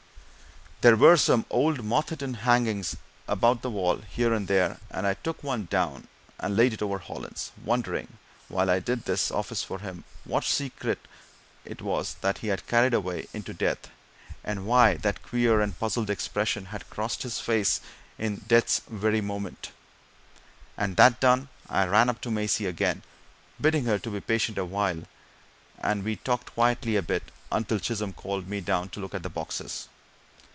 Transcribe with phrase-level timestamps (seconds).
[0.81, 2.95] There were some old, moth eaten hangings
[3.27, 6.07] about the walls here and there, and I took one down
[6.39, 8.17] and laid it over Hollins, wondering
[8.47, 11.07] while I did this office for him what strange secret
[11.65, 13.91] it was that he had carried away into death,
[14.43, 17.79] and why that queer and puzzled expression had crossed his face
[18.17, 19.71] in death's very moment.
[20.77, 23.03] And that done, I ran up to Maisie again,
[23.61, 25.03] bidding her be patient awhile,
[25.77, 29.29] and we talked quietly a bit until Chisholm called me down to look at the
[29.29, 29.87] boxes.